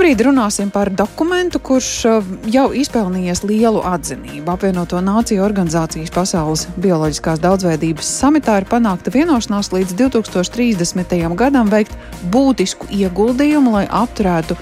Šobrīd 0.00 0.22
runāsim 0.24 0.70
par 0.72 0.88
dokumentu, 0.96 1.58
kurš 1.60 1.88
uh, 2.08 2.28
jau 2.48 2.70
izpelnījies 2.72 3.42
lielu 3.44 3.82
atzinību. 3.84 4.48
Apvienoto 4.48 4.96
Nāciju 5.04 5.42
organizācijas 5.44 6.08
pasaules 6.14 6.62
bioloģiskās 6.80 7.42
daudzveidības 7.42 8.12
samitā 8.22 8.54
ir 8.62 8.66
panākta 8.70 9.12
vienošanās 9.12 9.68
līdz 9.74 9.92
2030. 9.98 11.12
gadam 11.36 11.68
veikt 11.68 11.98
būtisku 12.32 12.88
ieguldījumu, 12.96 13.74
lai 13.74 13.82
apturētu 13.98 14.56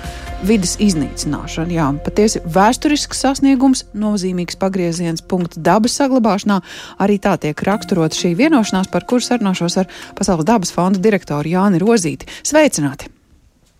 vidas 0.50 0.74
iznīcināšanu. 0.82 1.70
Jā, 1.70 1.86
patiesi 2.02 2.42
vēsturisks 2.42 3.22
sasniegums, 3.22 3.84
nozīmīgs 3.94 4.58
pagrieziens 4.58 5.22
punkts 5.22 5.62
dabas 5.62 6.00
saglabāšanā. 6.02 6.58
Arī 6.98 7.20
tā 7.22 7.38
tiek 7.38 7.62
raksturota 7.70 8.24
šī 8.24 8.34
vienošanās, 8.42 8.90
par 8.90 9.06
kuru 9.06 9.22
sarunāšos 9.22 9.78
ar 9.84 9.94
Pasaules 10.18 10.50
dabas 10.50 10.74
fonda 10.74 10.98
direktoru 10.98 11.54
Jāni 11.54 11.78
Rozīti. 11.78 12.26
Sveicināti! 12.42 13.14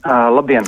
Uh, 0.06 0.30
labdien! 0.38 0.62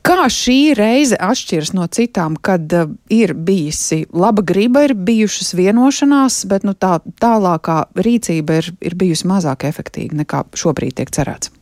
Kā 0.00 0.24
šī 0.32 0.72
reize 0.78 1.16
atšķiras 1.20 1.74
no 1.76 1.84
citām, 1.92 2.36
kad 2.40 2.72
uh, 2.72 2.88
ir 3.12 3.34
bijusi 3.36 4.06
laba 4.16 4.44
griba, 4.46 4.86
ir 4.88 4.94
bijušas 4.96 5.52
vienošanās, 5.58 6.42
bet 6.48 6.64
nu, 6.64 6.72
tā 6.72 6.98
tālākā 7.20 7.82
rīcība 8.00 8.60
ir, 8.62 8.70
ir 8.80 8.96
bijusi 8.96 9.28
mazāk 9.28 9.66
efektīva 9.68 10.22
nekā 10.22 10.44
šobrīd 10.56 10.96
tiek 11.00 11.12
cerēts? 11.12 11.52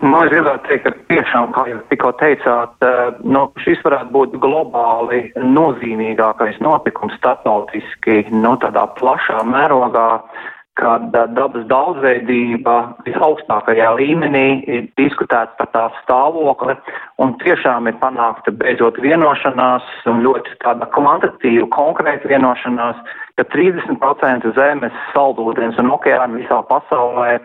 Man 0.00 0.26
es 0.26 0.32
gribētu 0.32 0.64
teikt, 0.68 0.86
ka 0.86 0.92
tiešām, 1.12 1.50
kā 1.56 1.66
jau 1.68 1.80
tikko 1.88 2.12
teicāt, 2.20 2.76
uh, 2.84 3.16
nu, 3.24 3.48
šis 3.64 3.80
varētu 3.84 4.12
būt 4.16 4.38
globāli 4.44 5.26
nozīmīgākais 5.40 6.60
notikums 6.64 7.16
starptautiski, 7.20 8.26
nu, 8.32 8.56
tādā 8.60 8.84
plašā 9.00 9.40
mērogā. 9.48 10.08
Uh, 10.20 10.48
kad 10.78 11.10
dabas 11.12 11.64
daudzveidība 11.68 12.74
visaugstākajā 13.04 13.88
līmenī 13.98 14.44
ir 14.70 14.86
diskutēts 15.00 15.56
par 15.58 15.68
tās 15.74 15.96
stāvokli 16.04 16.76
un 17.20 17.34
tiešām 17.42 17.90
ir 17.90 17.98
panākta 18.00 18.54
beidzot 18.62 19.00
vienošanās 19.02 19.86
un 20.10 20.22
ļoti 20.24 20.54
tāda 20.64 20.88
kvantitatīva, 20.94 21.66
konkrēta 21.74 22.30
vienošanās, 22.30 23.02
ka 23.36 23.48
30% 23.56 24.54
zemes, 24.56 25.02
saldūdens 25.16 25.80
un 25.82 25.90
okeāni 25.96 26.44
visā 26.44 26.62
pasaulē 26.70 27.40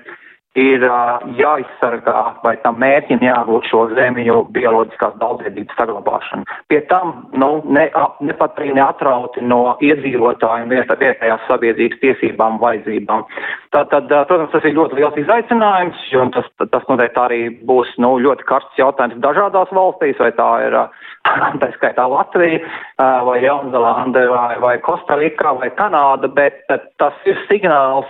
ir 0.59 0.83
uh, 0.87 1.19
jāizsargā 1.35 2.21
vai 2.43 2.55
tam 2.63 2.79
mērķim 2.79 3.23
jābūt 3.23 3.67
šo 3.69 3.81
zemju 3.95 4.45
bioloģiskās 4.55 5.17
daudzveidības 5.19 5.79
saglabāšanu. 5.79 6.47
Pie 6.71 6.79
tam, 6.91 7.13
nu, 7.35 7.49
ne, 7.67 7.89
ne 8.23 8.35
pat 8.39 8.59
arī 8.59 8.71
neatrauti 8.77 9.43
no 9.43 9.75
iedzīvotājiem 9.83 10.71
vietējās 10.71 11.47
sabiedrības 11.49 12.01
tiesībām 12.03 12.55
un 12.55 12.63
vajadzībām. 12.63 13.25
Tātad, 13.75 14.11
uh, 14.11 14.23
protams, 14.29 14.53
tas 14.55 14.67
ir 14.67 14.77
ļoti 14.79 14.99
liels 14.99 15.19
izaicinājums, 15.25 16.05
jo 16.13 16.27
tas, 16.35 16.47
tas 16.63 16.87
noteikti 16.91 17.21
arī 17.25 17.41
būs, 17.67 17.91
nu, 17.99 18.15
ļoti 18.23 18.47
karsts 18.47 18.79
jautājums 18.79 19.19
dažādās 19.23 19.73
valstīs, 19.75 20.19
vai 20.23 20.31
tā 20.39 20.51
ir, 20.69 20.79
uh, 20.85 21.11
tā 21.61 21.71
skaitā 21.75 22.05
Latvija, 22.09 22.61
vai 22.97 23.39
Jaunzelande, 23.43 24.27
vai, 24.31 24.55
vai 24.61 24.75
Kostarika, 24.85 25.55
vai 25.59 25.71
Kanāda, 25.75 26.29
bet 26.31 26.63
tas 27.01 27.27
ir 27.27 27.39
signāls, 27.49 28.07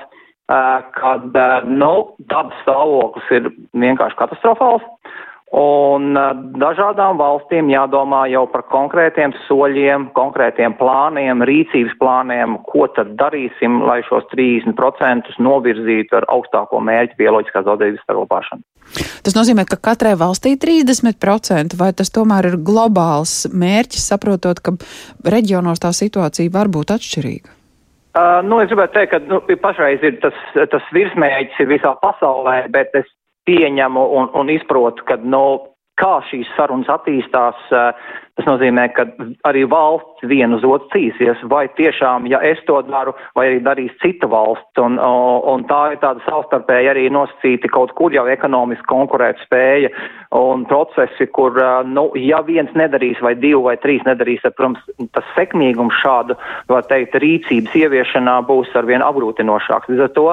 kad 0.47 1.37
nu, 1.65 1.93
dabas 2.29 2.57
stāvoklis 2.63 3.31
ir 3.33 3.49
vienkārši 3.73 4.19
katastrofāls. 4.19 4.85
Un 5.55 6.17
dažādām 6.59 7.19
valstīm 7.21 7.69
jādomā 7.71 8.25
jau 8.27 8.43
par 8.51 8.65
konkrētiem 8.67 9.31
soļiem, 9.45 10.09
konkrētiem 10.17 10.73
plāniem, 10.75 11.43
rīcības 11.47 11.93
plāniem, 12.01 12.57
ko 12.67 12.89
tad 12.91 13.13
darīsim, 13.19 13.77
lai 13.87 14.01
šos 14.09 14.25
30% 14.33 15.37
novirzītu 15.39 16.17
ar 16.19 16.27
augstāko 16.33 16.81
mērķi 16.83 17.19
bioloģiskās 17.21 17.67
daudzveidības 17.69 18.03
saglabāšanu. 18.09 18.65
Tas 19.23 19.37
nozīmē, 19.37 19.63
ka 19.69 19.79
katrai 19.79 20.17
valstī 20.19 20.57
30% 20.59 21.77
vai 21.79 21.93
tas 21.95 22.11
tomēr 22.11 22.51
ir 22.51 22.59
globāls 22.59 23.45
mērķis, 23.53 24.09
saprotot, 24.11 24.59
ka 24.59 24.75
reģionos 25.23 25.79
tā 25.79 25.93
situācija 25.95 26.51
var 26.51 26.73
būt 26.73 26.97
atšķirīga? 26.97 27.53
Uh, 28.15 28.39
nu, 28.47 28.61
es 28.63 28.69
gribētu 28.71 28.95
teikt, 28.95 29.11
ka 29.11 29.19
nu, 29.27 29.41
pašreiz 29.59 30.03
ir 30.07 30.19
tas, 30.23 30.35
tas 30.71 30.91
virsmēģis 30.95 31.57
ir 31.59 31.67
visā 31.73 31.91
pasaulē, 31.99 32.61
bet 32.71 32.95
es 32.95 33.09
pieņemu 33.49 34.05
un, 34.19 34.29
un 34.39 34.51
izprotu, 34.53 35.03
ka 35.09 35.17
nu, 35.19 35.43
kā 35.99 36.21
šīs 36.29 36.47
sarunas 36.55 36.91
attīstās, 36.95 37.59
uh, 37.75 37.91
Tas 38.35 38.49
nozīmē, 38.49 38.89
ka 38.91 39.05
arī 39.47 39.61
valsts 39.71 40.25
vienu 40.27 40.57
uz 40.57 40.65
otru 40.67 40.89
cīsies, 40.91 41.39
vai 41.47 41.69
tiešām, 41.77 42.25
ja 42.27 42.41
es 42.43 42.59
to 42.67 42.81
daru, 42.83 43.13
vai 43.31 43.45
arī 43.47 43.61
darīs 43.63 43.93
cita 44.01 44.27
valsts, 44.27 44.81
un, 44.83 44.97
un 44.99 45.63
tā 45.69 45.79
ir 45.93 46.01
tāda 46.01 46.19
savstarpēji 46.25 46.91
arī 46.91 47.05
nosacīti 47.15 47.71
kaut 47.71 47.93
kur 47.95 48.11
jau 48.11 48.25
ekonomiski 48.27 48.89
konkurēt 48.91 49.39
spēja 49.45 49.93
un 50.35 50.65
procesi, 50.67 51.29
kur, 51.31 51.55
nu, 51.87 52.09
ja 52.19 52.41
viens 52.43 52.75
nedarīs 52.75 53.21
vai 53.23 53.37
divi 53.39 53.61
vai 53.69 53.77
trīs 53.79 54.03
nedarīs, 54.03 54.43
tad, 54.43 54.57
protams, 54.59 54.83
tas 55.15 55.31
sekmīgums 55.37 55.95
šādu, 56.03 56.35
var 56.67 56.83
teikt, 56.91 57.15
rīcības 57.23 57.79
ieviešanā 57.85 58.35
būs 58.49 58.75
arvien 58.75 59.05
apgrūtinošāks. 59.05 59.87
Līdz 59.93 60.05
ar 60.09 60.13
to, 60.17 60.27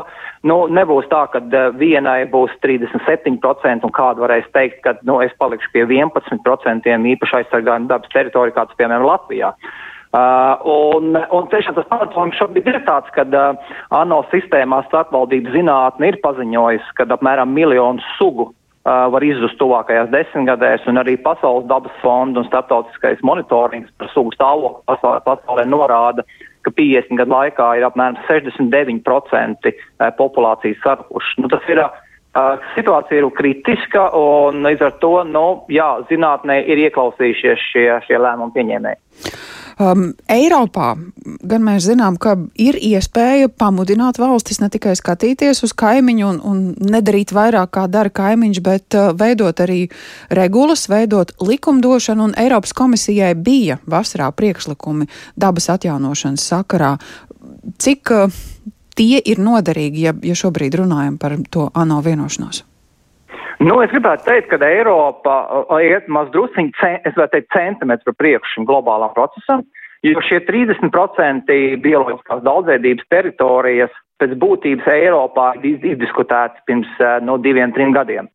nu, 0.50 0.58
nebūs 0.74 1.06
tā, 1.12 1.22
ka 1.30 1.42
vienai 1.78 2.24
būs 2.34 2.58
37% 2.66 3.86
un 3.86 3.94
kādu 3.94 4.26
varēs 4.26 4.50
teikt, 4.58 4.82
ka, 4.82 4.96
nu, 5.06 5.20
es 5.22 5.30
palikšu 5.38 5.70
pie 5.70 5.86
11% 5.86 6.90
īpaši 7.14 7.40
aizsargājumu 7.44 7.91
dabas 7.92 8.12
teritoriju, 8.14 8.56
kāds, 8.56 8.78
piemēram, 8.80 9.08
Latvijā. 9.08 9.52
Uh, 10.12 10.58
un, 10.68 11.14
un 11.32 11.46
tiešām 11.48 11.72
tas 11.72 11.86
pamatojums 11.88 12.36
šobrīd 12.36 12.66
ir 12.68 12.82
tāds, 12.84 13.08
ka 13.14 13.24
uh, 13.24 13.70
ANO 13.96 14.18
sistēmā 14.28 14.82
starpvaldību 14.90 15.54
zinātne 15.54 16.10
ir 16.10 16.18
paziņojusi, 16.20 16.90
ka 16.98 17.06
apmēram 17.16 17.54
miljonu 17.56 18.04
sugu 18.18 18.50
uh, 18.50 19.08
var 19.14 19.24
izzust 19.24 19.56
tuvākajās 19.56 20.10
desmitgadēs, 20.12 20.84
un 20.92 21.00
arī 21.00 21.16
Pasaules 21.24 21.64
dabas 21.70 21.96
fonda 22.04 22.42
un 22.42 22.48
starptautiskais 22.50 23.24
monitorings 23.24 23.88
par 23.96 24.12
sugu 24.12 24.36
stāvokli 24.36 24.84
pasaulē, 24.92 25.24
pasaulē 25.30 25.64
norāda, 25.72 26.26
ka 26.60 26.74
50 26.76 27.16
gadu 27.22 27.32
laikā 27.32 27.72
ir 27.80 27.88
apmēram 27.88 28.20
69% 28.28 29.72
uh, 29.72 30.12
populācijas 30.20 30.84
sarukuši. 30.84 31.40
Nu, 31.40 31.48
tas 31.56 31.72
ir 31.72 31.80
uh, 31.80 31.88
Uh, 32.32 32.56
situācija 32.72 33.20
ir 33.20 33.26
kritiska, 33.36 34.06
un 34.16 34.62
līdz 34.64 34.86
ar 34.86 34.94
to, 35.02 35.18
nu, 35.28 35.46
jā, 35.68 35.88
zinātnē 36.08 36.62
ir 36.64 36.80
ieklausījušies 36.86 37.64
šie, 37.68 37.88
šie 38.06 38.20
lēmumu 38.24 38.54
pieņēmēji. 38.54 38.96
Um, 39.82 40.12
Eiropā 40.32 40.94
gan 41.48 41.64
mēs 41.64 41.86
zinām, 41.90 42.16
ka 42.20 42.34
ir 42.60 42.76
iespēja 42.80 43.50
pamudināt 43.52 44.16
valstis 44.20 44.62
ne 44.62 44.70
tikai 44.72 44.94
skatīties 44.96 45.60
uz 45.66 45.74
kaimiņu 45.76 46.28
un, 46.28 46.40
un 46.48 46.62
nedarīt 46.92 47.34
vairāk, 47.36 47.74
kā 47.76 47.84
dara 47.92 48.12
kaimiņš, 48.12 48.62
bet 48.64 48.96
uh, 48.96 49.10
veidot 49.16 49.60
arī 49.64 49.82
regulas, 50.32 50.86
veidot 50.92 51.34
likumdošanu, 51.36 52.30
un 52.30 52.36
Eiropas 52.40 52.72
komisijai 52.76 53.34
bija 53.36 53.76
vasarā 53.84 54.30
priekšlikumi 54.32 55.08
dabas 55.36 55.68
atjaunošanas 55.76 56.48
sakarā. 56.54 56.94
Cik 57.76 58.16
uh, 58.16 58.42
tie 58.98 59.20
ir 59.24 59.40
noderīgi, 59.42 60.04
ja, 60.08 60.12
ja 60.22 60.36
šobrīd 60.38 60.76
runājam 60.82 61.18
par 61.20 61.36
to 61.50 61.68
ANO 61.74 62.00
vienošanos? 62.04 62.64
Nu, 63.62 63.78
es 63.84 63.92
gribētu 63.92 64.26
teikt, 64.26 64.48
ka 64.50 64.58
Eiropa 64.66 65.36
iet 65.84 66.08
maz 66.10 66.32
drusciņi, 66.34 66.72
es 67.06 67.14
varētu 67.14 67.36
teikt, 67.36 67.52
centimetru 67.54 68.10
par 68.10 68.18
priekšu 68.18 68.56
šim 68.56 68.66
globālam 68.66 69.12
procesam, 69.14 69.62
jo 70.02 70.22
šie 70.26 70.40
30% 70.48 71.52
bioloģiskās 71.84 72.42
daudzveidības 72.42 73.10
teritorijas 73.12 73.94
pēc 74.18 74.34
būtības 74.42 74.88
Eiropā 74.90 75.52
ir 75.62 75.84
izdiskutēts 75.92 76.64
pirms 76.66 76.90
no 77.22 77.38
diviem, 77.42 77.74
trim 77.76 77.94
gadiem. 77.94 78.30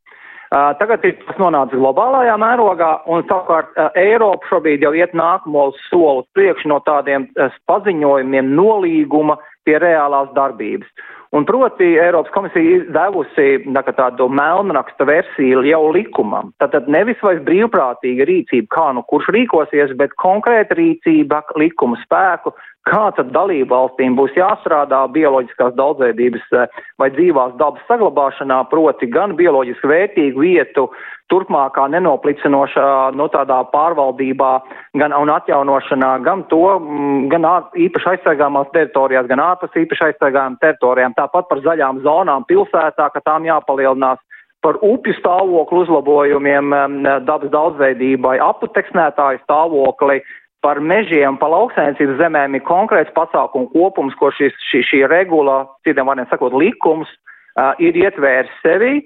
Tagad 0.47 1.03
ir 1.03 1.17
tas 1.25 1.39
nonācis 1.41 1.75
globālajā 1.75 2.37
mērogā, 2.39 2.91
un 3.11 3.25
savukārt 3.27 3.75
Eiropa 3.99 4.47
šobrīd 4.47 4.85
jau 4.85 4.93
iet 4.95 5.11
nākamo 5.11 5.73
soli 5.89 6.23
priekš 6.37 6.69
no 6.71 6.79
tādiem 6.87 7.27
paziņojumiem 7.67 8.53
nolīguma 8.55 9.35
pie 9.67 9.77
reālās 9.83 10.31
darbības. 10.37 10.89
Un 11.35 11.43
proti 11.43 11.83
Eiropas 11.99 12.31
komisija 12.31 12.77
ir 12.77 12.85
devusi 12.95 13.47
tā, 13.75 13.81
tādu 13.97 14.29
melnraksta 14.31 15.03
versiju 15.07 15.65
jau 15.67 15.81
likumam. 15.91 16.53
Tātad 16.63 16.87
nevis 16.87 17.19
vairs 17.23 17.43
brīvprātīga 17.43 18.27
rīcība, 18.29 18.69
kā 18.71 18.85
nu 18.95 19.03
kurš 19.11 19.27
rīkosies, 19.35 19.91
bet 19.99 20.15
konkrēta 20.23 20.77
rīcība, 20.79 21.41
likuma 21.59 21.99
spēku, 22.05 22.55
kā 22.87 23.09
tad 23.17 23.33
dalību 23.35 23.67
valstīm 23.73 24.15
būs 24.15 24.39
jāstrādā 24.39 25.01
bioloģiskās 25.11 25.75
daudzveidības 25.75 26.47
eh, 26.55 26.79
vai 27.01 27.11
dzīvās 27.17 27.57
dabas 27.59 27.83
saglabāšanā, 27.91 28.61
proti 28.71 29.11
gan 29.11 29.35
bioloģiski 29.35 29.91
vērtīgu 29.91 30.45
vietu 30.45 30.87
turpmākā 31.31 31.87
nenoplicinošā, 31.91 32.87
no 33.15 33.25
nu, 33.25 33.27
tādā 33.33 33.59
pārvaldībā 33.73 34.51
gan 34.99 35.15
un 35.15 35.31
atjaunošanā, 35.33 36.11
gan 36.23 36.45
to, 36.51 36.63
mm, 36.79 37.27
gan 37.33 37.47
īpaši 37.75 38.13
aizsargāmās 38.13 38.71
teritorijās, 38.73 39.27
gan 39.27 39.43
ārpus 39.43 39.75
īpaši 39.83 40.09
aizsargājām 40.09 40.57
teritorijām, 40.63 41.17
tāpat 41.19 41.49
par 41.49 41.61
zaļām 41.65 42.01
zonām 42.07 42.47
pilsētā, 42.47 43.11
ka 43.13 43.23
tām 43.25 43.45
jāpalielinās 43.49 44.19
par 44.63 44.79
upju 44.81 45.13
stāvokli 45.19 45.83
uzlabojumiem, 45.85 46.73
mm, 46.73 47.23
dabas 47.27 47.51
daudzveidībai, 47.53 48.39
aputeksnētāju 48.39 49.43
stāvokli, 49.43 50.21
par 50.61 50.79
mežiem, 50.81 51.37
par 51.37 51.51
lauksainicības 51.53 52.17
zemēm 52.19 52.57
ir 52.57 52.65
konkrēts 52.67 53.13
pasākumu 53.15 53.69
kopums, 53.71 54.15
ko 54.19 54.31
šis, 54.35 54.55
šī, 54.71 54.81
šī 54.89 55.03
regula, 55.07 55.61
citiem 55.87 56.09
vārdiem 56.09 56.27
sakot, 56.31 56.55
likums, 56.57 57.11
uh, 57.55 57.71
ir 57.79 57.95
ietvērs 57.95 58.51
sevi. 58.63 58.99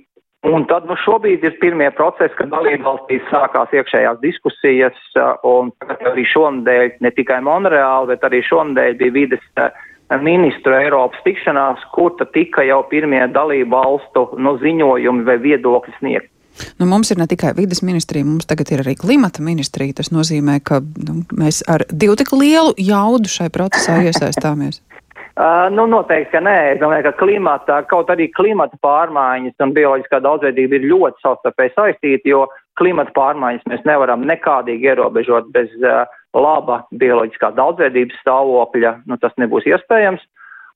Un 0.49 0.63
tad 0.65 0.87
nu, 0.89 0.95
šobrīd 0.97 1.43
ir 1.45 1.53
pirmie 1.61 1.91
procesi, 1.93 2.33
kad 2.33 2.49
dalībvalstīs 2.49 3.27
sākās 3.29 3.73
iekšējās 3.77 4.17
diskusijas, 4.23 4.97
un 5.45 5.69
arī 6.09 6.25
šonadēļ 6.31 6.95
ne 7.05 7.11
tikai 7.13 7.37
Monreāli, 7.45 8.09
bet 8.09 8.25
arī 8.25 8.41
šonadēļ 8.47 8.97
bija 8.97 9.15
vides 9.19 9.45
ministru 10.25 10.73
Eiropas 10.79 11.21
tikšanās, 11.27 11.85
kur 11.93 12.17
tika 12.33 12.65
jau 12.65 12.81
pirmie 12.89 13.21
dalībvalstu 13.31 14.31
nu, 14.41 14.57
ziņojumi 14.63 15.27
vai 15.29 15.37
viedokļi 15.45 15.97
sniegt. 15.99 16.31
Nu, 16.81 16.85
mums 16.89 17.13
ir 17.13 17.19
ne 17.21 17.27
tikai 17.31 17.53
vidas 17.55 17.79
ministrija, 17.85 18.25
mums 18.27 18.49
tagad 18.49 18.73
ir 18.73 18.81
arī 18.83 18.97
klimata 18.99 19.43
ministrija. 19.45 20.01
Tas 20.01 20.11
nozīmē, 20.11 20.57
ka 20.65 20.81
nu, 20.81 21.21
mēs 21.37 21.61
ar 21.69 21.85
divu 21.87 22.17
tik 22.19 22.33
lielu 22.35 22.73
jaudu 22.81 23.31
šai 23.31 23.47
procesā 23.53 24.01
iesaistāmies. 24.09 24.81
Uh, 25.41 25.71
nu, 25.73 25.87
noteikti, 25.89 26.35
ka 26.35 26.39
nē. 26.45 26.57
Es 26.75 26.79
domāju, 26.81 27.07
ka 27.07 27.17
klimata, 27.17 27.79
kaut 27.89 28.11
arī 28.13 28.27
klimata 28.29 28.77
pārmaiņas 28.85 29.63
un 29.65 29.71
bioloģiskā 29.73 30.19
daudzveidība 30.21 30.77
ir 30.77 30.85
ļoti 30.91 31.23
savstarpēji 31.23 31.71
saistīti, 31.73 32.29
jo 32.29 32.43
klimata 32.77 33.09
pārmaiņas 33.15 33.65
mēs 33.71 33.81
nevaram 33.89 34.21
nekādīgi 34.29 34.91
ierobežot 34.91 35.49
bez 35.55 35.73
uh, 35.81 36.03
laba 36.37 36.83
bioloģiskā 36.93 37.55
daudzveidības 37.57 38.21
stāvokļa. 38.21 38.93
Nu, 39.09 39.17
tas 39.23 39.33
nebūs 39.41 39.65
iespējams. 39.71 40.21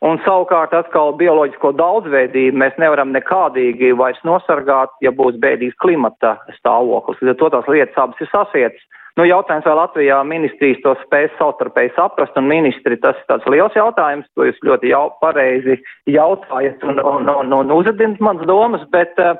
Un 0.05 0.17
savukārt 0.25 0.73
atkal 0.73 1.13
bioloģisko 1.21 1.75
daudzveidību 1.77 2.57
mēs 2.65 2.81
nevaram 2.81 3.13
nekādīgi 3.13 3.93
vairs 4.01 4.25
nosargāt, 4.25 4.97
ja 5.05 5.13
būs 5.13 5.37
bēdīgs 5.45 5.77
klimata 5.85 6.39
stāvoklis. 6.57 7.21
Līdz 7.21 7.35
ar 7.35 7.41
to 7.43 7.51
tās 7.53 7.69
lietas 7.69 8.01
abas 8.01 8.25
ir 8.25 8.33
sasietas. 8.33 8.89
Nu, 9.15 9.23
jautājums, 9.23 9.63
vai 9.63 9.77
Latvijā 9.79 10.17
ministrijas 10.27 10.81
to 10.83 10.91
spēs 11.05 11.31
savstarpēji 11.39 11.93
saprast, 11.95 12.35
un 12.35 12.49
ministri 12.49 12.97
tas 12.99 13.15
ir 13.15 13.27
tāds 13.29 13.47
liels 13.47 13.75
jautājums, 13.77 14.27
to 14.35 14.43
jūs 14.49 14.57
ļoti 14.67 14.91
jau 14.91 15.05
pareizi 15.21 15.77
jautājat 16.11 16.83
un, 16.83 16.99
un, 16.99 17.29
un, 17.31 17.53
un 17.61 17.71
uzvedinat 17.77 18.19
mans 18.19 18.43
domas, 18.49 18.83
bet, 18.91 19.15
eh, 19.23 19.37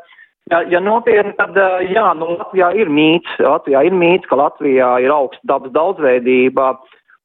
ja, 0.54 0.62
ja 0.72 0.80
nopietni, 0.80 1.36
tad, 1.36 1.60
eh, 1.60 1.90
jā, 1.92 2.06
nu, 2.16 2.38
Latvijā 2.38 2.72
ir 2.80 2.88
mīts, 2.88 3.36
Latvijā 3.44 3.84
ir 3.90 3.98
mīts, 4.00 4.32
ka 4.32 4.40
Latvijā 4.40 4.94
ir 5.04 5.16
augsta 5.16 5.56
dabas 5.56 5.76
daudzveidība, 5.76 6.76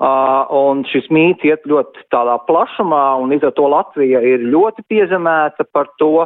Uh, 0.01 0.47
un 0.57 0.79
šis 0.89 1.11
mīts 1.13 1.45
iet 1.45 1.67
ļoti 1.69 2.07
tādā 2.09 2.39
plašumā, 2.49 3.19
un 3.21 3.35
līdz 3.35 3.51
ar 3.51 3.53
to 3.53 3.67
Latvija 3.69 4.23
ir 4.25 4.47
ļoti 4.49 4.81
piezemēta 4.89 5.67
par 5.77 5.91
to, 6.01 6.25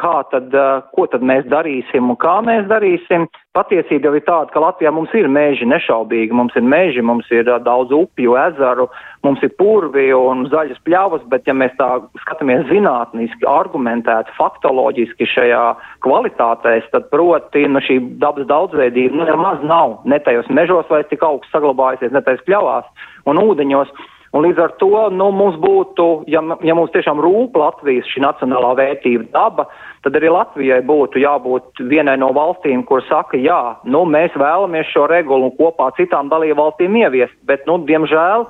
kā 0.00 0.16
tad, 0.30 0.54
ko 0.94 1.06
tad 1.10 1.24
mēs 1.26 1.46
darīsim 1.50 2.10
un 2.12 2.18
kā 2.20 2.40
mēs 2.44 2.68
darīsim. 2.70 3.26
Patiesība 3.56 4.06
jau 4.06 4.14
ir 4.14 4.22
tāda, 4.28 4.52
ka 4.54 4.62
Latvijā 4.62 4.92
mums 4.94 5.10
ir 5.18 5.26
meži 5.26 5.66
nešaubīgi, 5.66 6.36
mums 6.38 6.54
ir 6.54 6.62
meži, 6.62 7.02
mums 7.02 7.26
ir 7.34 7.48
daudz 7.66 7.90
upju, 7.90 8.36
ezeru, 8.38 8.86
mums 9.26 9.42
ir 9.42 9.50
purvi 9.58 10.06
un 10.14 10.44
zaļas 10.52 10.78
pļavas, 10.86 11.24
bet 11.32 11.50
ja 11.50 11.56
mēs 11.58 11.74
tā 11.80 11.88
skatāmies 12.22 12.68
zinātniski, 12.70 13.48
argumentēti, 13.50 14.36
faktoloģiski 14.38 15.26
šajā 15.32 15.64
kvalitātēs, 16.06 16.86
tad 16.94 17.10
proti, 17.10 17.66
nu 17.66 17.82
šī 17.82 17.98
dabas 18.22 18.46
daudzveidība, 18.50 19.18
nu 19.18 19.26
nemaz 19.32 19.66
nav, 19.66 19.98
ne 20.06 20.22
tajos 20.22 20.46
mežos 20.54 20.86
vairs 20.92 21.10
tik 21.10 21.26
augsts 21.26 21.50
saglabājusies, 21.50 22.14
ne 22.14 22.22
tajos 22.22 22.46
pļavās 22.46 23.10
un 23.26 23.42
ūdeņos. 23.42 23.90
Un 24.30 24.44
līdz 24.46 24.60
ar 24.62 24.74
to 24.78 25.08
nu, 25.10 25.26
mums 25.34 25.56
būtu, 25.58 26.04
ja, 26.30 26.42
ja 26.62 26.74
mums 26.78 26.92
tiešām 26.94 27.18
rūp 27.18 27.56
Latvijas 27.58 28.06
šī 28.12 28.22
nacionālā 28.22 28.76
vērtība 28.78 29.26
daba, 29.34 29.64
tad 30.06 30.14
arī 30.20 30.30
Latvijai 30.30 30.78
būtu 30.86 31.18
jābūt 31.18 31.82
vienai 31.90 32.14
no 32.22 32.30
valstīm, 32.36 32.84
kur 32.86 33.02
saka, 33.08 33.40
jā, 33.42 33.58
nu, 33.90 34.04
mēs 34.06 34.36
vēlamies 34.38 34.92
šo 34.94 35.08
regulu 35.10 35.50
kopā 35.58 35.90
citām 35.98 36.30
dalību 36.30 36.60
valstīm 36.62 37.00
ieviest, 37.02 37.34
bet, 37.50 37.66
nu, 37.66 37.80
diemžēl 37.90 38.46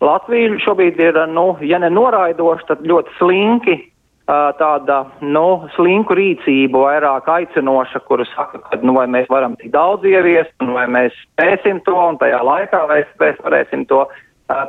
Latvija 0.00 0.56
šobrīd 0.64 0.96
ir, 1.04 1.20
nu, 1.28 1.50
ja 1.68 1.76
ne 1.82 1.92
noraidoša, 1.92 2.70
tad 2.72 2.88
ļoti 2.88 3.18
slinki 3.18 3.76
tāda, 4.30 5.02
nu, 5.20 5.66
slinku 5.74 6.14
rīcība, 6.16 6.80
vairāk 6.86 7.28
aicinoša, 7.28 8.00
kuru 8.06 8.24
saka, 8.30 8.62
ka, 8.62 8.78
nu, 8.80 8.94
vai 8.96 9.06
mēs 9.10 9.28
varam 9.28 9.56
tik 9.60 9.72
daudz 9.74 10.06
ieviest, 10.06 10.54
vai 10.62 10.86
mēs 10.88 11.12
spēsim 11.26 11.82
to, 11.84 11.96
un 11.98 12.16
tajā 12.20 12.40
laikā 12.46 12.84
vai 12.88 13.02
mēs 13.20 13.40
varēsim 13.44 13.84
to 13.90 14.04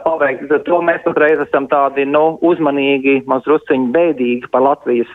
paveikt. 0.06 0.52
To 0.68 0.82
mēs 0.86 1.04
patreiz 1.06 1.42
esam 1.46 1.68
tādi, 1.72 2.06
nu, 2.10 2.38
uzmanīgi, 2.48 3.22
maz 3.30 3.48
rusciņi 3.50 3.92
bēdīgi 3.96 4.52
par 4.54 4.66
Latvijas 4.68 5.12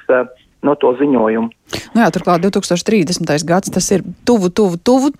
no 0.66 0.74
to 0.80 0.94
ziņojumu. 0.98 1.50
Nu 1.94 2.02
jā, 2.02 2.08
turklāt 2.14 2.44
2030. 2.46 3.36
gads 3.46 3.72
tas 3.72 3.90
ir 3.94 4.06
tuvu, 4.26 4.50
tuvu, 4.50 4.80
tuvu. 4.82 5.12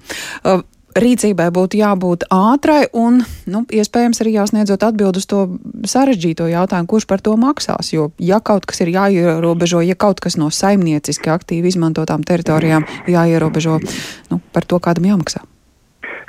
Uh, 0.43 0.64
rīcībai 0.96 1.48
būtu 1.52 1.78
jābūt 1.81 2.26
ātrai 2.32 2.87
un, 2.96 3.20
nu, 3.50 3.62
iespējams, 3.69 4.20
arī 4.22 4.37
jāsniedzot 4.37 4.84
atbild 4.87 5.19
uz 5.20 5.26
to 5.28 5.43
sarežģīto 5.88 6.49
jautājumu, 6.50 6.88
kurš 6.90 7.08
par 7.10 7.22
to 7.25 7.37
maksās. 7.40 7.92
Jo, 7.92 8.10
ja 8.22 8.40
kaut 8.40 8.69
kas 8.69 8.81
ir 8.84 8.94
jāierobežo, 8.94 9.82
ja 9.84 9.99
kaut 9.99 10.22
kas 10.25 10.38
no 10.40 10.49
saimnieciski 10.49 11.32
aktīvi 11.32 11.75
izmantotām 11.75 12.25
teritorijām 12.26 12.88
jāierobežo, 13.12 13.81
nu, 14.32 14.40
par 14.56 14.69
to 14.69 14.81
kādam 14.82 15.10
jāmaksā. 15.12 15.44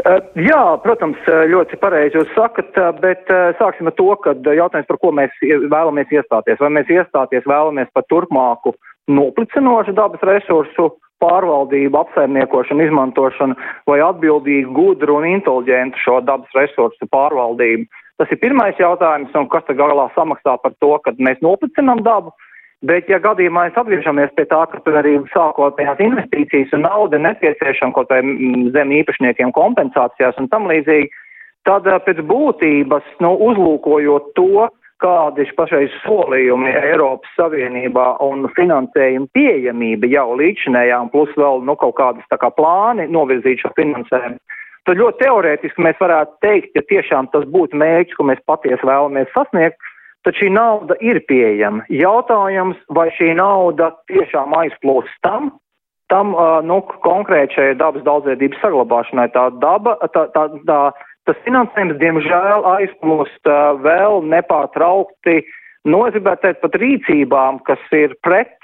Uh, 0.06 0.20
jā, 0.38 0.62
protams, 0.84 1.18
ļoti 1.26 1.80
pareizi 1.82 2.20
jūs 2.20 2.30
sakat, 2.36 2.76
bet 3.02 3.32
uh, 3.34 3.50
sāksim 3.58 3.90
ar 3.90 3.96
to, 3.98 4.12
ka 4.22 4.36
jautājums, 4.46 4.88
par 4.90 5.00
ko 5.02 5.10
mēs 5.16 5.34
vēlamies 5.42 6.14
iestāties. 6.14 6.60
Vai 6.62 6.70
mēs 6.78 6.92
iestāties 6.94 7.48
vēlamies 7.50 7.90
par 7.96 8.06
turpmāku 8.12 8.76
noplicinošu 9.10 9.96
dabas 9.98 10.22
resursu 10.28 10.92
pārvaldību, 11.24 11.98
apsaimniekošanu, 11.98 12.86
izmantošanu 12.86 13.56
vai 13.90 14.02
atbildīgu, 14.06 14.74
gudru 14.76 15.18
un 15.18 15.30
inteliģentu 15.32 16.04
šo 16.04 16.20
dabas 16.28 16.54
resursu 16.58 17.10
pārvaldību. 17.14 17.88
Tas 18.18 18.32
ir 18.34 18.42
pirmais 18.42 18.78
jautājums, 18.82 19.34
un 19.38 19.50
kas 19.50 19.66
tad 19.68 19.78
galā 19.78 20.08
samaksā 20.16 20.58
par 20.62 20.74
to, 20.82 20.94
kad 21.06 21.20
mēs 21.22 21.42
noplicinām 21.46 22.02
dabu. 22.06 22.34
Bet, 22.86 23.08
ja 23.10 23.18
gadījumā 23.18 23.64
mēs 23.68 23.78
atgriežamies 23.80 24.34
pie 24.38 24.44
tā, 24.46 24.60
ka 24.70 24.80
tur 24.86 25.00
arī 25.00 25.16
sākotnējās 25.34 26.02
investīcijas 26.04 26.76
un 26.78 26.84
nauda 26.86 27.18
nepieciešama 27.18 27.96
kaut 27.96 28.12
vai 28.14 28.20
mm, 28.22 28.68
zem 28.76 28.92
īpašniekiem 29.00 29.50
kompensācijās 29.56 30.38
un 30.38 30.50
tam 30.52 30.70
līdzīgi, 30.70 31.10
tad 31.66 31.90
eh, 31.90 31.98
pēc 32.06 32.22
būtības, 32.30 33.08
nu, 33.26 33.34
uzlūkojot 33.50 34.30
to, 34.38 34.68
kādi 35.02 35.42
ir 35.46 35.56
pašais 35.58 35.98
solījumi 36.04 36.70
Eiropas 36.78 37.34
Savienībā 37.38 38.06
un 38.26 38.46
finansējuma 38.54 39.30
pieejamība 39.34 40.10
jau 40.14 40.30
līdzinējām, 40.38 41.10
plus 41.14 41.34
vēl, 41.38 41.66
nu, 41.66 41.74
kaut 41.82 41.98
kādas 41.98 42.30
tā 42.30 42.38
kā 42.42 42.54
plāni 42.54 43.10
novirzīt 43.10 43.66
šo 43.66 43.74
finansējumu. 43.78 44.38
Tad 44.88 45.02
ļoti 45.02 45.26
teorētiski 45.26 45.84
mēs 45.84 45.98
varētu 46.00 46.38
teikt, 46.46 46.78
ja 46.78 46.86
tiešām 46.94 47.34
tas 47.34 47.46
būtu 47.52 47.78
mērķis, 47.78 48.16
ko 48.18 48.30
mēs 48.30 48.42
patiesi 48.50 48.86
vēlamies 48.86 49.34
sasniegt, 49.34 49.82
tad 50.28 50.36
šī 50.36 50.50
nauda 50.52 50.98
ir 51.00 51.22
pieejama. 51.30 51.86
Jautājums, 51.88 52.80
vai 52.92 53.08
šī 53.16 53.32
nauda 53.40 53.94
tiešām 54.12 54.52
aizplūst 54.60 55.14
tam, 55.24 55.54
tam 56.12 56.34
nu, 56.68 56.82
konkrēti 57.06 57.56
šai 57.56 57.68
dabas 57.80 58.04
daudzveidības 58.08 58.60
saglabāšanai. 58.64 59.30
Tā 59.32 59.48
daba, 59.64 59.96
tā, 60.12 60.28
tā, 60.36 60.48
tā, 60.68 60.82
tas 61.28 61.40
finansējums, 61.48 62.00
diemžēl, 62.04 62.68
aizplūst 62.76 63.52
vēl 63.86 64.22
nepārtraukti, 64.34 65.40
nu, 65.88 66.04
es 66.08 66.16
gribētu 66.18 66.44
teikt, 66.48 66.64
pat 66.66 66.80
rīcībām, 66.84 67.62
kas 67.68 67.84
ir 67.96 68.16
pret 68.28 68.56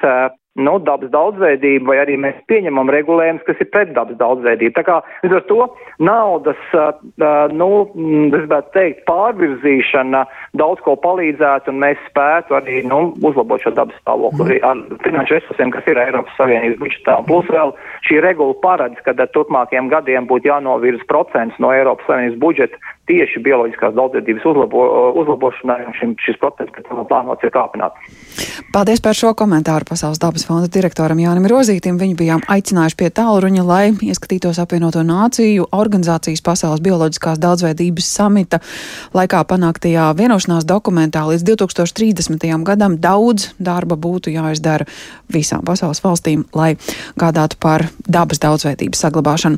nu, 0.55 0.75
dabas 0.85 1.09
daudzveidību, 1.13 1.87
vai 1.89 1.97
arī 2.03 2.17
mēs 2.21 2.37
pieņemam 2.51 2.91
regulējumus, 2.93 3.45
kas 3.47 3.61
ir 3.63 3.69
pret 3.73 3.93
dabas 3.95 4.17
daudzveidību. 4.19 4.75
Tā 4.77 4.83
kā 4.85 4.99
līdz 5.23 5.37
ar 5.39 5.45
to 5.49 5.65
naudas, 6.05 6.61
nu, 7.57 7.69
es 7.89 8.35
gribētu 8.35 8.73
teikt, 8.75 9.01
pārvirzīšana 9.09 10.23
daudz 10.61 10.83
ko 10.85 10.95
palīdzētu, 11.01 11.73
un 11.73 11.81
mēs 11.85 12.01
spētu 12.11 12.57
arī, 12.59 12.83
nu, 12.85 13.01
uzlabot 13.25 13.65
šo 13.65 13.73
dabas 13.73 13.97
stāvokli 14.03 14.59
ar 14.61 14.85
finanšu 15.05 15.39
resursiem, 15.39 15.73
kas 15.73 15.89
ir 15.89 16.01
Eiropas 16.05 16.37
Savienības 16.37 16.81
budžetā. 16.83 17.17
Plus 17.29 17.49
vēl 17.49 17.73
šī 18.05 18.21
regula 18.25 18.57
paredz, 18.61 19.01
ka 19.05 19.17
turpmākajiem 19.23 19.89
gadiem 19.89 20.29
būtu 20.29 20.51
jānovirz 20.51 21.01
procents 21.09 21.57
no 21.63 21.73
Eiropas 21.73 22.05
Savienības 22.09 22.41
budžeta 22.43 22.93
tieši 23.09 23.41
bioloģiskās 23.43 23.95
daudzveidības 23.97 24.45
uzlabo, 24.47 24.83
uzlabošanai, 25.19 25.81
un 25.89 25.95
šim, 25.97 26.13
šis 26.23 26.37
procents, 26.39 26.71
kas 26.71 26.85
tam 26.87 27.01
plānots, 27.09 27.43
ir 27.43 27.51
kāpināt. 27.51 27.97
Paldies 28.71 29.03
par 29.03 29.17
šo 29.17 29.33
komentāru 29.37 29.85
Pasaules 29.89 30.21
dabas 30.23 30.45
fonda 30.47 30.69
direktoram 30.71 31.19
Jānim 31.19 31.49
Rozītim. 31.51 31.99
Viņu 31.99 32.15
bijām 32.21 32.45
aicinājuši 32.55 32.97
pie 33.01 33.09
tālruņa, 33.11 33.65
lai 33.67 33.83
ieskatītos 34.07 34.61
apvienoto 34.63 35.03
nāciju 35.03 35.67
organizācijas 35.75 36.41
Pasaules 36.45 36.83
bioloģiskās 36.85 37.41
daudzveidības 37.43 38.07
samita 38.07 38.61
laikā 39.13 39.43
panāktajā 39.51 40.07
vienošanās 40.17 40.63
dokumentā 40.69 41.25
līdz 41.27 41.43
2030. 41.51 42.47
gadam 42.63 42.95
daudz 43.03 43.51
darba 43.59 43.99
būtu 43.99 44.31
jāizdara 44.31 44.87
visām 45.33 45.65
pasaules 45.67 45.99
valstīm, 46.03 46.47
lai 46.55 46.77
gādātu 47.19 47.59
par 47.59 47.89
dabas 48.07 48.39
daudzveidības 48.39 49.03
saglabāšanu. 49.03 49.51